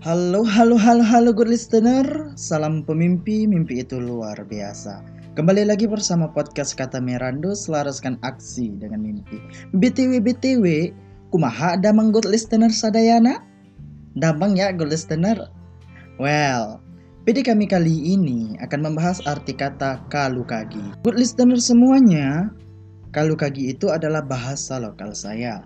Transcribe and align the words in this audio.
Halo, 0.00 0.48
halo, 0.48 0.80
halo, 0.80 1.04
halo 1.04 1.28
good 1.28 1.52
listener. 1.52 2.32
Salam 2.32 2.80
pemimpi, 2.80 3.44
mimpi 3.44 3.84
itu 3.84 4.00
luar 4.00 4.32
biasa. 4.48 5.04
Kembali 5.36 5.68
lagi 5.68 5.84
bersama 5.84 6.24
podcast 6.32 6.72
Kata 6.72 7.04
Merando 7.04 7.52
selaraskan 7.52 8.16
aksi 8.24 8.80
dengan 8.80 9.04
mimpi. 9.04 9.36
BTW, 9.76 10.24
BTW, 10.24 10.96
kumaha 11.28 11.76
ada 11.76 11.92
good 11.92 12.24
listener 12.24 12.72
sadayana? 12.72 13.44
Damang 14.16 14.56
ya 14.56 14.72
good 14.72 14.88
listener? 14.88 15.36
Well, 16.16 16.80
PD 17.28 17.44
kami 17.44 17.68
kali 17.68 18.16
ini 18.16 18.56
akan 18.64 18.80
membahas 18.80 19.20
arti 19.28 19.52
kata 19.52 20.00
kalukagi. 20.08 20.96
Good 21.04 21.20
listener 21.20 21.60
semuanya, 21.60 22.48
kalukagi 23.12 23.76
itu 23.76 23.92
adalah 23.92 24.24
bahasa 24.24 24.80
lokal 24.80 25.12
saya 25.12 25.60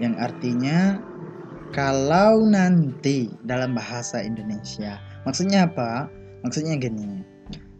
yang 0.00 0.16
artinya 0.16 1.04
kalau 1.74 2.46
nanti 2.46 3.26
dalam 3.42 3.74
bahasa 3.74 4.22
Indonesia. 4.22 5.02
Maksudnya 5.26 5.66
apa? 5.66 6.06
Maksudnya 6.46 6.78
gini. 6.78 7.26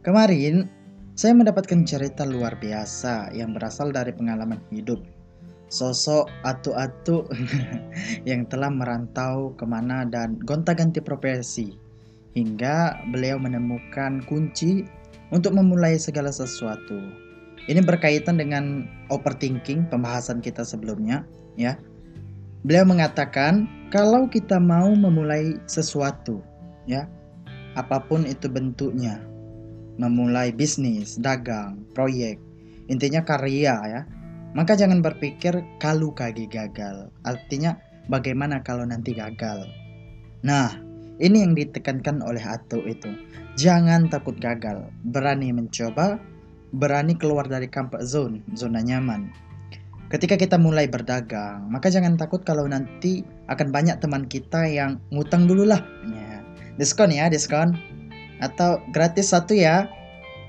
Kemarin 0.02 0.66
saya 1.14 1.30
mendapatkan 1.30 1.86
cerita 1.86 2.26
luar 2.26 2.58
biasa 2.58 3.30
yang 3.30 3.54
berasal 3.54 3.94
dari 3.94 4.10
pengalaman 4.10 4.58
hidup. 4.74 4.98
Sosok 5.70 6.26
atu-atu 6.42 7.30
yang 8.28 8.50
telah 8.50 8.68
merantau 8.68 9.54
ke 9.54 9.62
mana 9.62 10.02
dan 10.02 10.42
gonta-ganti 10.42 10.98
profesi 10.98 11.78
hingga 12.34 12.98
beliau 13.14 13.38
menemukan 13.38 14.26
kunci 14.26 14.82
untuk 15.30 15.54
memulai 15.54 15.94
segala 16.02 16.34
sesuatu. 16.34 16.98
Ini 17.70 17.80
berkaitan 17.80 18.42
dengan 18.42 18.90
overthinking 19.08 19.86
pembahasan 19.88 20.42
kita 20.42 20.66
sebelumnya, 20.66 21.22
ya. 21.54 21.78
Beliau 22.66 22.84
mengatakan 22.84 23.83
kalau 23.94 24.26
kita 24.26 24.58
mau 24.58 24.90
memulai 24.90 25.54
sesuatu, 25.70 26.42
ya, 26.90 27.06
apa 27.78 28.02
pun 28.02 28.26
itu 28.26 28.50
bentuknya, 28.50 29.22
memulai 30.02 30.50
bisnis, 30.50 31.14
dagang, 31.14 31.86
proyek, 31.94 32.42
intinya 32.90 33.22
karya 33.22 33.78
ya, 33.86 34.02
maka 34.58 34.74
jangan 34.74 34.98
berpikir 34.98 35.62
kalau 35.78 36.10
kagi 36.10 36.50
gagal. 36.50 37.06
Artinya 37.22 37.78
bagaimana 38.10 38.66
kalau 38.66 38.82
nanti 38.82 39.14
gagal. 39.14 39.62
Nah, 40.42 40.74
ini 41.22 41.46
yang 41.46 41.54
ditekankan 41.54 42.18
oleh 42.26 42.42
Ato 42.42 42.82
itu. 42.82 43.14
Jangan 43.54 44.10
takut 44.10 44.34
gagal, 44.42 44.90
berani 45.06 45.54
mencoba, 45.54 46.18
berani 46.74 47.14
keluar 47.14 47.46
dari 47.46 47.70
comfort 47.70 48.02
zone, 48.02 48.42
zona 48.58 48.82
nyaman. 48.82 49.30
Ketika 50.12 50.36
kita 50.36 50.60
mulai 50.60 50.84
berdagang, 50.84 51.64
maka 51.72 51.88
jangan 51.88 52.14
takut 52.20 52.44
kalau 52.44 52.68
nanti 52.68 53.24
akan 53.48 53.72
banyak 53.72 53.98
teman 54.04 54.28
kita 54.28 54.68
yang 54.68 55.00
ngutang 55.10 55.48
dulu 55.48 55.64
lah. 55.64 55.80
Ya. 56.12 56.44
Diskon 56.76 57.10
ya, 57.10 57.32
diskon. 57.32 57.74
Atau 58.44 58.84
gratis 58.92 59.32
satu 59.32 59.56
ya. 59.56 59.88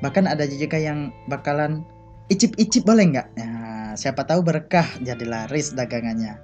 Bahkan 0.03 0.27
ada 0.27 0.43
juga 0.45 0.75
yang 0.75 1.09
bakalan 1.31 1.87
icip-icip 2.27 2.83
boleh 2.83 3.15
nggak? 3.15 3.27
Ya, 3.39 3.51
siapa 3.95 4.27
tahu 4.27 4.43
berkah 4.43 4.85
jadi 5.01 5.23
laris 5.23 5.71
dagangannya. 5.71 6.35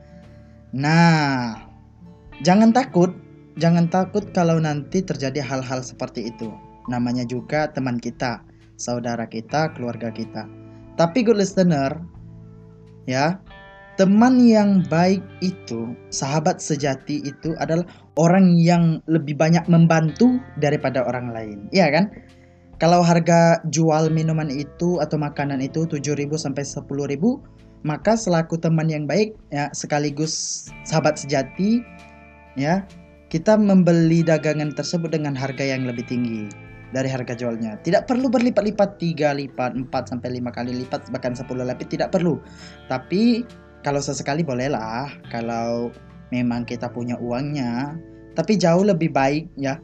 Nah, 0.71 1.67
jangan 2.47 2.71
takut. 2.71 3.11
Jangan 3.59 3.91
takut 3.91 4.31
kalau 4.31 4.63
nanti 4.63 5.03
terjadi 5.03 5.43
hal-hal 5.43 5.83
seperti 5.83 6.31
itu. 6.31 6.47
Namanya 6.87 7.27
juga 7.27 7.67
teman 7.67 7.99
kita, 7.99 8.39
saudara 8.79 9.27
kita, 9.27 9.75
keluarga 9.75 10.07
kita. 10.09 10.47
Tapi 10.95 11.27
good 11.27 11.35
listener, 11.35 11.99
ya. 13.05 13.39
Teman 13.99 14.41
yang 14.41 14.81
baik 14.87 15.21
itu 15.45 15.93
sahabat 16.09 16.57
sejati 16.57 17.21
itu 17.21 17.53
adalah 17.61 17.85
orang 18.17 18.57
yang 18.57 18.97
lebih 19.05 19.37
banyak 19.37 19.61
membantu 19.69 20.41
daripada 20.57 21.05
orang 21.05 21.29
lain. 21.29 21.57
Iya 21.69 21.91
kan? 21.91 22.05
Kalau 22.81 23.05
harga 23.05 23.61
jual 23.69 24.09
minuman 24.09 24.49
itu 24.49 24.97
atau 24.97 25.21
makanan 25.21 25.61
itu 25.61 25.85
7.000 25.85 26.33
sampai 26.33 26.65
10.000 26.65 27.61
maka 27.81 28.13
selaku 28.13 28.57
teman 28.61 28.89
yang 28.89 29.09
baik 29.09 29.33
ya 29.49 29.69
sekaligus 29.73 30.69
sahabat 30.85 31.17
sejati 31.17 31.81
ya 32.53 32.85
kita 33.33 33.57
membeli 33.57 34.21
dagangan 34.21 34.75
tersebut 34.75 35.13
dengan 35.13 35.33
harga 35.33 35.65
yang 35.65 35.89
lebih 35.89 36.05
tinggi 36.05 36.45
dari 36.91 37.07
harga 37.07 37.33
jualnya. 37.35 37.79
Tidak 37.81 38.07
perlu 38.07 38.27
berlipat-lipat 38.27 38.99
3 38.99 39.35
lipat, 39.35 39.71
4 39.75 40.11
sampai 40.11 40.39
5 40.39 40.51
kali 40.51 40.71
lipat 40.85 41.11
bahkan 41.11 41.33
10 41.35 41.47
lipat 41.47 41.87
tidak 41.87 42.11
perlu. 42.11 42.39
Tapi 42.91 43.43
kalau 43.81 44.03
sesekali 44.03 44.45
bolehlah 44.45 45.09
kalau 45.31 45.89
memang 46.29 46.63
kita 46.63 46.87
punya 46.91 47.17
uangnya, 47.19 47.95
tapi 48.37 48.55
jauh 48.55 48.83
lebih 48.83 49.11
baik 49.11 49.51
ya, 49.59 49.79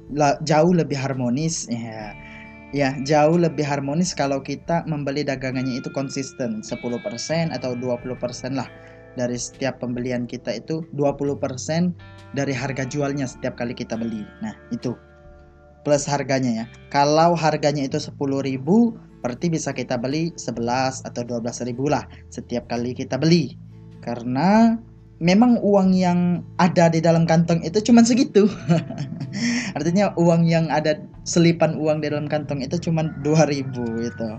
jauh 0.46 0.72
lebih 0.72 0.96
harmonis 0.96 1.67
ya. 1.72 2.13
Ya, 2.75 2.91
jauh 3.07 3.40
lebih 3.40 3.63
harmonis 3.63 4.12
kalau 4.12 4.44
kita 4.44 4.84
membeli 4.91 5.23
dagangannya 5.23 5.79
itu 5.79 5.88
konsisten 5.88 6.59
10% 6.59 7.56
atau 7.56 7.72
20% 7.79 8.59
lah 8.59 8.67
dari 9.16 9.40
setiap 9.40 9.79
pembelian 9.79 10.28
kita 10.28 10.59
itu 10.59 10.84
20% 10.91 11.40
dari 12.35 12.51
harga 12.51 12.84
jualnya 12.84 13.23
setiap 13.23 13.56
kali 13.56 13.72
kita 13.72 13.96
beli. 13.96 14.28
Nah, 14.44 14.51
itu 14.75 15.00
plus 15.87 16.03
harganya 16.03 16.51
ya. 16.51 16.65
Kalau 16.91 17.31
harganya 17.39 17.87
itu 17.87 17.95
10.000 17.95 18.19
berarti 19.23 19.47
bisa 19.47 19.71
kita 19.71 19.95
beli 19.95 20.35
11 20.35 21.07
atau 21.07 21.23
12.000 21.23 21.71
lah 21.87 22.03
setiap 22.27 22.67
kali 22.67 22.91
kita 22.91 23.15
beli. 23.15 23.55
Karena 24.03 24.75
memang 25.23 25.63
uang 25.63 25.95
yang 25.95 26.43
ada 26.59 26.91
di 26.91 26.99
dalam 26.99 27.23
kantong 27.23 27.63
itu 27.63 27.79
cuma 27.79 28.03
segitu. 28.03 28.51
Artinya 29.79 30.11
uang 30.19 30.43
yang 30.43 30.67
ada 30.67 30.99
selipan 31.23 31.79
uang 31.79 32.03
di 32.03 32.11
dalam 32.11 32.27
kantong 32.27 32.59
itu 32.67 32.75
cuma 32.83 33.07
2000 33.23 33.71
itu. 34.03 34.29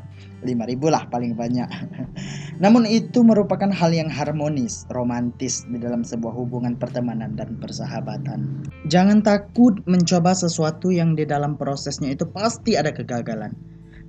5000 0.44 0.92
lah 0.92 1.08
paling 1.08 1.32
banyak. 1.32 1.64
Namun 2.58 2.90
itu 2.90 3.22
merupakan 3.22 3.70
hal 3.70 3.94
yang 3.94 4.10
harmonis, 4.10 4.82
romantis 4.90 5.62
di 5.70 5.78
dalam 5.78 6.02
sebuah 6.02 6.34
hubungan 6.34 6.74
pertemanan 6.74 7.38
dan 7.38 7.54
persahabatan. 7.62 8.66
Jangan 8.90 9.22
takut 9.22 9.78
mencoba 9.86 10.34
sesuatu 10.34 10.90
yang 10.90 11.14
di 11.14 11.22
dalam 11.22 11.54
prosesnya 11.54 12.10
itu 12.10 12.26
pasti 12.26 12.74
ada 12.74 12.90
kegagalan. 12.90 13.54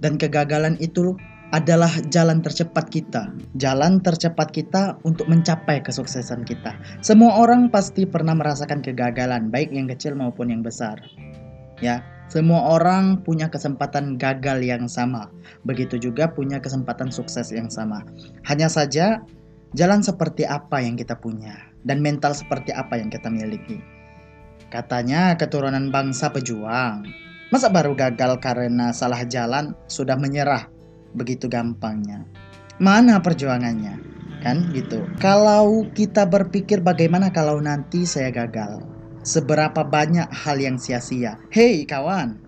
Dan 0.01 0.17
kegagalan 0.17 0.81
itu 0.81 1.13
adalah 1.49 1.89
jalan 2.13 2.45
tercepat 2.45 2.89
kita. 2.93 3.33
Jalan 3.57 4.01
tercepat 4.01 4.53
kita 4.53 4.97
untuk 5.01 5.25
mencapai 5.25 5.81
kesuksesan 5.81 6.45
kita. 6.45 6.77
Semua 7.01 7.41
orang 7.41 7.73
pasti 7.73 8.05
pernah 8.05 8.37
merasakan 8.37 8.85
kegagalan, 8.85 9.49
baik 9.49 9.73
yang 9.73 9.89
kecil 9.89 10.13
maupun 10.13 10.53
yang 10.53 10.61
besar. 10.61 11.01
Ya, 11.79 12.03
semua 12.29 12.77
orang 12.77 13.25
punya 13.25 13.49
kesempatan 13.49 14.19
gagal 14.21 14.61
yang 14.61 14.85
sama, 14.85 15.33
begitu 15.65 15.97
juga 15.97 16.29
punya 16.29 16.61
kesempatan 16.61 17.09
sukses 17.09 17.49
yang 17.49 17.73
sama. 17.73 18.05
Hanya 18.45 18.69
saja, 18.69 19.25
jalan 19.73 20.05
seperti 20.05 20.45
apa 20.45 20.77
yang 20.77 20.93
kita 20.93 21.17
punya, 21.17 21.57
dan 21.87 22.05
mental 22.05 22.37
seperti 22.37 22.69
apa 22.69 23.01
yang 23.01 23.09
kita 23.09 23.33
miliki. 23.33 23.81
Katanya 24.69 25.33
keturunan 25.33 25.89
bangsa 25.89 26.29
pejuang. 26.29 27.01
Masa 27.49 27.73
baru 27.73 27.97
gagal 27.97 28.37
karena 28.45 28.93
salah 28.93 29.25
jalan 29.25 29.73
sudah 29.89 30.13
menyerah 30.13 30.69
begitu 31.17 31.49
gampangnya? 31.49 32.21
Mana 32.77 33.17
perjuangannya? 33.17 33.97
Kan 34.45 34.69
gitu. 34.77 35.01
Kalau 35.17 35.89
kita 35.97 36.29
berpikir 36.29 36.85
bagaimana 36.85 37.33
kalau 37.33 37.57
nanti 37.57 38.05
saya 38.05 38.29
gagal? 38.29 38.98
Seberapa 39.23 39.83
banyak 39.83 40.27
hal 40.31 40.57
yang 40.59 40.79
sia-sia. 40.79 41.39
Hey 41.51 41.83
kawan, 41.83 42.39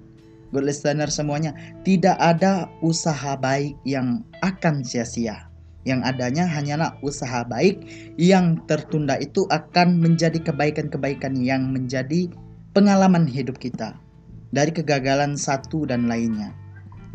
good 0.51 0.67
listener 0.67 1.07
semuanya, 1.11 1.55
tidak 1.83 2.15
ada 2.19 2.67
usaha 2.83 3.35
baik 3.35 3.75
yang 3.87 4.23
akan 4.43 4.83
sia-sia. 4.83 5.51
Yang 5.81 6.13
adanya 6.13 6.45
hanyalah 6.45 6.93
usaha 7.01 7.41
baik 7.41 7.81
yang 8.21 8.61
tertunda 8.69 9.17
itu 9.17 9.49
akan 9.49 9.97
menjadi 9.97 10.37
kebaikan-kebaikan 10.37 11.33
yang 11.41 11.73
menjadi 11.73 12.29
pengalaman 12.77 13.25
hidup 13.25 13.57
kita. 13.57 13.97
Dari 14.51 14.69
kegagalan 14.69 15.39
satu 15.39 15.87
dan 15.87 16.05
lainnya. 16.11 16.53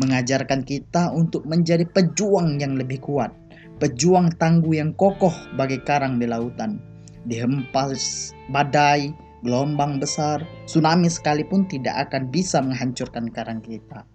Mengajarkan 0.03 0.65
kita 0.65 1.13
untuk 1.13 1.47
menjadi 1.47 1.85
pejuang 1.85 2.59
yang 2.59 2.75
lebih 2.75 3.01
kuat. 3.01 3.31
Pejuang 3.77 4.33
tangguh 4.41 4.81
yang 4.81 4.97
kokoh 4.97 5.33
bagi 5.55 5.77
karang 5.85 6.17
di 6.17 6.27
lautan. 6.27 6.81
Dihempas 7.29 8.33
badai, 8.49 9.13
gelombang 9.45 10.01
besar, 10.01 10.45
tsunami 10.65 11.11
sekalipun 11.11 11.69
tidak 11.69 12.09
akan 12.09 12.29
bisa 12.33 12.63
menghancurkan 12.63 13.29
karang 13.33 13.61
kita. 13.61 14.07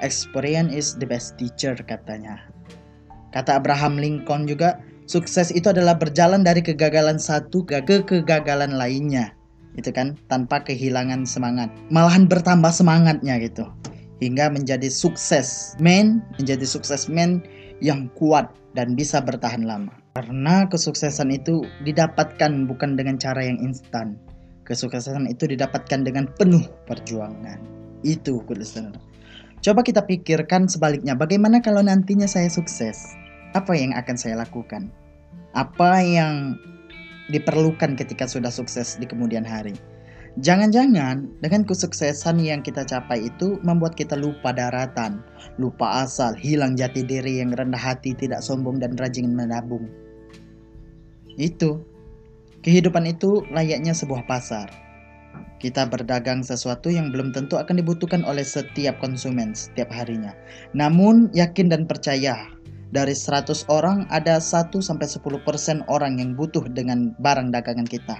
Experience 0.00 0.72
is 0.72 0.88
the 0.96 1.06
best 1.06 1.36
teacher 1.36 1.74
katanya. 1.74 2.40
Kata 3.34 3.58
Abraham 3.58 3.98
Lincoln 3.98 4.46
juga, 4.46 4.78
sukses 5.10 5.50
itu 5.50 5.74
adalah 5.74 5.98
berjalan 5.98 6.46
dari 6.46 6.62
kegagalan 6.62 7.18
satu 7.18 7.66
ke 7.66 7.82
kegagalan 7.82 8.78
lainnya. 8.78 9.34
Itu 9.74 9.90
kan 9.90 10.14
tanpa 10.30 10.62
kehilangan 10.62 11.26
semangat. 11.26 11.66
Malahan 11.90 12.30
bertambah 12.30 12.70
semangatnya 12.70 13.42
gitu. 13.42 13.66
Hingga 14.22 14.54
menjadi 14.54 14.86
sukses 14.86 15.74
man, 15.82 16.22
menjadi 16.38 16.62
sukses 16.62 17.10
man 17.10 17.42
yang 17.82 18.06
kuat 18.14 18.54
dan 18.78 18.94
bisa 18.94 19.18
bertahan 19.18 19.66
lama. 19.66 20.03
Karena 20.14 20.70
kesuksesan 20.70 21.34
itu 21.34 21.66
didapatkan 21.82 22.70
bukan 22.70 22.94
dengan 22.94 23.18
cara 23.18 23.42
yang 23.42 23.58
instan, 23.58 24.14
Kesuksesan 24.64 25.28
itu 25.28 25.44
didapatkan 25.44 26.08
dengan 26.08 26.24
penuh 26.40 26.64
perjuangan. 26.88 27.60
Itu 28.00 28.40
good 28.48 28.64
listener. 28.64 28.96
Coba 29.60 29.84
kita 29.84 30.08
pikirkan 30.08 30.72
sebaliknya, 30.72 31.12
bagaimana 31.12 31.60
kalau 31.60 31.84
nantinya 31.84 32.24
saya 32.24 32.48
sukses? 32.48 33.12
Apa 33.52 33.76
yang 33.76 33.92
akan 33.92 34.16
saya 34.16 34.40
lakukan? 34.40 34.88
Apa 35.52 36.00
yang 36.00 36.56
diperlukan 37.28 37.92
ketika 38.00 38.24
sudah 38.24 38.48
sukses 38.48 38.96
di 38.96 39.04
kemudian 39.04 39.44
hari? 39.44 39.76
Jangan-jangan 40.40 41.44
dengan 41.44 41.62
kesuksesan 41.68 42.40
yang 42.40 42.64
kita 42.64 42.88
capai 42.88 43.28
itu 43.28 43.60
membuat 43.62 43.94
kita 44.00 44.16
lupa 44.16 44.50
daratan, 44.50 45.20
lupa 45.60 46.08
asal, 46.08 46.32
hilang 46.40 46.74
jati 46.74 47.04
diri 47.04 47.38
yang 47.44 47.52
rendah 47.52 47.78
hati, 47.78 48.16
tidak 48.16 48.40
sombong 48.40 48.80
dan 48.80 48.96
rajin 48.96 49.28
menabung. 49.30 50.03
Itu. 51.36 51.82
Kehidupan 52.64 53.04
itu 53.04 53.44
layaknya 53.52 53.92
sebuah 53.92 54.24
pasar. 54.24 54.72
Kita 55.60 55.88
berdagang 55.88 56.44
sesuatu 56.44 56.92
yang 56.92 57.12
belum 57.12 57.32
tentu 57.32 57.56
akan 57.56 57.80
dibutuhkan 57.80 58.24
oleh 58.24 58.44
setiap 58.44 59.00
konsumen 59.00 59.56
setiap 59.56 59.88
harinya. 59.92 60.32
Namun 60.76 61.32
yakin 61.32 61.72
dan 61.72 61.88
percaya, 61.88 62.48
dari 62.92 63.16
100 63.16 63.64
orang 63.72 64.04
ada 64.12 64.40
1 64.40 64.70
sampai 64.80 65.08
10% 65.08 65.84
orang 65.88 66.20
yang 66.20 66.36
butuh 66.36 66.64
dengan 66.72 67.16
barang 67.20 67.52
dagangan 67.52 67.88
kita 67.88 68.16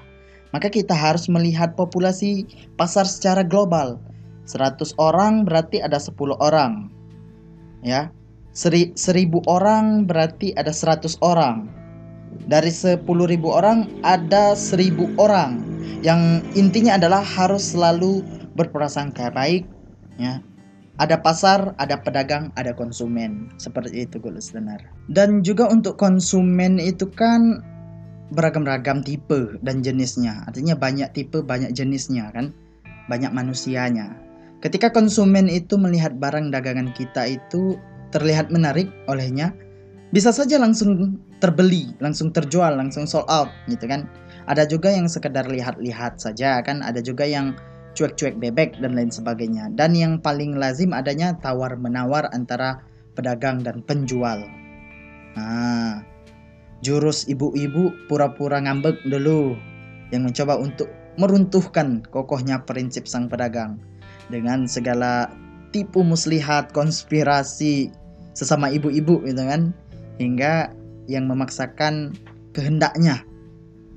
maka 0.55 0.71
kita 0.71 0.95
harus 0.95 1.27
melihat 1.27 1.75
populasi 1.75 2.47
pasar 2.79 3.03
secara 3.11 3.43
global. 3.43 3.99
100 4.47 4.95
orang 5.03 5.43
berarti 5.43 5.83
ada 5.83 5.99
10 5.99 6.15
orang. 6.39 6.95
Ya. 7.83 8.15
Seri, 8.55 8.95
1000 8.95 9.43
orang 9.51 10.07
berarti 10.07 10.55
ada 10.55 10.71
100 10.71 11.19
orang. 11.27 11.67
Dari 12.45 12.69
10.000 12.69 13.07
orang 13.49 13.89
ada 14.05 14.53
1000 14.53 15.17
orang. 15.17 15.65
Yang 16.05 16.45
intinya 16.53 17.01
adalah 17.01 17.25
harus 17.25 17.73
selalu 17.73 18.21
berprasangka 18.55 19.33
baik, 19.33 19.65
ya. 20.21 20.45
Ada 20.95 21.19
pasar, 21.19 21.75
ada 21.83 21.99
pedagang, 21.99 22.55
ada 22.55 22.71
konsumen. 22.71 23.51
Seperti 23.59 24.07
itu, 24.07 24.23
gue 24.23 24.31
listener. 24.31 24.79
Dan 25.11 25.43
juga 25.43 25.67
untuk 25.67 25.99
konsumen 25.99 26.79
itu 26.79 27.11
kan 27.11 27.59
beragam-ragam 28.31 29.03
tipe 29.03 29.59
dan 29.67 29.83
jenisnya. 29.83 30.47
Artinya 30.47 30.79
banyak 30.79 31.11
tipe, 31.11 31.43
banyak 31.43 31.75
jenisnya 31.75 32.31
kan. 32.31 32.55
Banyak 33.11 33.35
manusianya. 33.35 34.15
Ketika 34.63 34.95
konsumen 34.95 35.51
itu 35.51 35.75
melihat 35.77 36.15
barang 36.17 36.55
dagangan 36.55 36.95
kita 36.95 37.27
itu 37.27 37.75
terlihat 38.15 38.55
menarik 38.55 38.87
olehnya, 39.11 39.51
bisa 40.15 40.31
saja 40.31 40.63
langsung 40.63 41.19
terbeli, 41.45 41.93
langsung 42.01 42.33
terjual, 42.33 42.73
langsung 42.73 43.05
sold 43.05 43.29
out 43.29 43.53
gitu 43.69 43.85
kan. 43.85 44.09
Ada 44.49 44.65
juga 44.65 44.89
yang 44.89 45.13
sekedar 45.13 45.45
lihat-lihat 45.45 46.17
saja 46.17 46.65
kan, 46.65 46.81
ada 46.81 47.05
juga 47.05 47.29
yang 47.29 47.53
cuek-cuek 47.93 48.41
bebek 48.41 48.81
dan 48.81 48.97
lain 48.97 49.13
sebagainya. 49.13 49.69
Dan 49.77 49.93
yang 49.93 50.17
paling 50.25 50.57
lazim 50.57 50.97
adanya 50.97 51.37
tawar-menawar 51.45 52.33
antara 52.33 52.81
pedagang 53.13 53.61
dan 53.61 53.85
penjual. 53.85 54.41
Nah, 55.37 56.01
jurus 56.81 57.29
ibu-ibu 57.29 57.93
pura-pura 58.09 58.65
ngambek 58.65 59.05
dulu 59.05 59.53
yang 60.09 60.25
mencoba 60.25 60.57
untuk 60.57 60.89
meruntuhkan 61.21 62.03
kokohnya 62.09 62.65
prinsip 62.65 63.05
sang 63.05 63.29
pedagang 63.29 63.79
dengan 64.33 64.65
segala 64.65 65.29
tipu 65.71 66.01
muslihat, 66.03 66.73
konspirasi 66.73 67.93
sesama 68.35 68.71
ibu-ibu 68.71 69.23
gitu 69.23 69.43
kan 69.47 69.71
hingga 70.19 70.71
yang 71.11 71.29
memaksakan 71.29 72.15
kehendaknya 72.53 73.25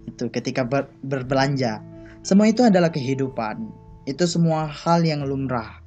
itu 0.08 0.28
ketika 0.32 0.64
ber, 0.64 0.88
berbelanja 1.06 1.84
semua 2.24 2.50
itu 2.50 2.64
adalah 2.66 2.92
kehidupan 2.92 3.68
itu 4.08 4.24
semua 4.24 4.68
hal 4.68 5.04
yang 5.04 5.24
lumrah 5.24 5.84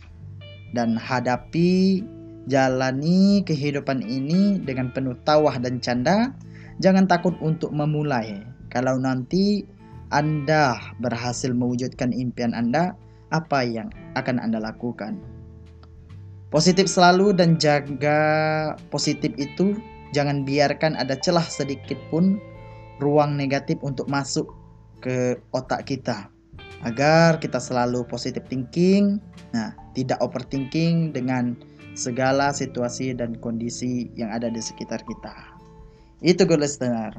dan 0.77 0.95
hadapi 0.95 2.05
jalani 2.47 3.43
kehidupan 3.45 4.05
ini 4.05 4.61
dengan 4.63 4.93
penuh 4.93 5.17
tawah 5.25 5.57
dan 5.61 5.83
canda 5.83 6.33
Jangan 6.81 7.05
takut 7.05 7.37
untuk 7.45 7.77
memulai. 7.77 8.41
Kalau 8.73 8.97
nanti 8.97 9.69
Anda 10.09 10.81
berhasil 10.99 11.53
mewujudkan 11.53 12.17
impian 12.17 12.57
Anda, 12.57 12.97
apa 13.29 13.61
yang 13.69 13.93
akan 14.17 14.41
Anda 14.41 14.65
lakukan? 14.65 15.21
Positif 16.49 16.89
selalu 16.89 17.37
dan 17.37 17.61
jaga 17.61 18.19
positif 18.89 19.31
itu. 19.37 19.77
Jangan 20.11 20.43
biarkan 20.43 20.99
ada 20.99 21.15
celah 21.15 21.47
sedikit 21.47 21.99
pun 22.11 22.43
ruang 22.99 23.39
negatif 23.39 23.79
untuk 23.81 24.11
masuk 24.11 24.51
ke 25.01 25.39
otak 25.55 25.89
kita. 25.89 26.29
Agar 26.81 27.37
kita 27.41 27.61
selalu 27.61 28.09
positif 28.09 28.41
thinking, 28.49 29.21
nah, 29.53 29.77
tidak 29.93 30.17
overthinking 30.25 31.13
dengan 31.13 31.57
segala 31.93 32.55
situasi 32.55 33.13
dan 33.13 33.37
kondisi 33.39 34.09
yang 34.17 34.33
ada 34.33 34.49
di 34.49 34.63
sekitar 34.63 35.05
kita. 35.05 35.35
Itu 36.25 36.49
gue 36.49 36.57
listener. 36.57 37.13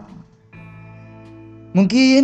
Mungkin 1.77 2.23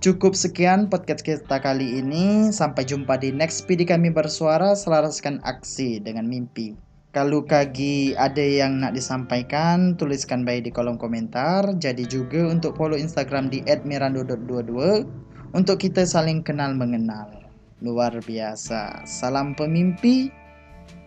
cukup 0.00 0.32
sekian 0.32 0.88
podcast 0.88 1.24
kita 1.24 1.60
kali 1.60 2.00
ini. 2.00 2.48
Sampai 2.52 2.88
jumpa 2.88 3.20
di 3.20 3.32
next 3.32 3.68
PD 3.68 3.84
kami 3.84 4.08
bersuara 4.12 4.72
selaraskan 4.72 5.44
aksi 5.44 6.00
dengan 6.00 6.24
mimpi. 6.24 6.85
Kalau 7.16 7.48
kagi 7.48 8.12
ada 8.12 8.44
yang 8.44 8.84
nak 8.84 8.92
disampaikan, 8.92 9.96
tuliskan 9.96 10.44
baik 10.44 10.68
di 10.68 10.70
kolom 10.76 11.00
komentar. 11.00 11.64
Jadi 11.80 12.04
juga 12.04 12.44
untuk 12.44 12.76
follow 12.76 13.00
Instagram 13.00 13.48
di 13.48 13.64
@mirando.22 13.64 15.08
untuk 15.56 15.80
kita 15.80 16.04
saling 16.04 16.44
kenal 16.44 16.76
mengenal. 16.76 17.48
Luar 17.80 18.12
biasa. 18.20 19.08
Salam 19.08 19.56
pemimpi. 19.56 20.28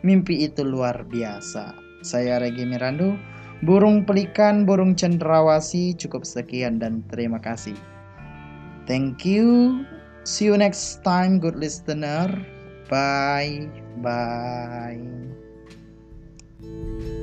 Mimpi 0.02 0.50
itu 0.50 0.66
luar 0.66 1.06
biasa. 1.06 1.78
Saya 2.02 2.42
Regi 2.42 2.66
Mirando. 2.66 3.14
Burung 3.62 4.02
pelikan, 4.02 4.66
burung 4.66 4.98
cendrawasi 4.98 5.94
cukup 5.94 6.26
sekian 6.26 6.82
dan 6.82 7.06
terima 7.14 7.38
kasih. 7.38 7.78
Thank 8.90 9.30
you. 9.30 9.86
See 10.26 10.50
you 10.50 10.58
next 10.58 11.06
time 11.06 11.38
good 11.38 11.54
listener. 11.54 12.34
Bye. 12.90 13.70
Bye. 14.02 15.06
Música 16.62 17.19